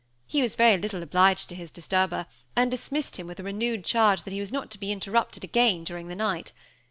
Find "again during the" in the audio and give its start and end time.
5.43-6.15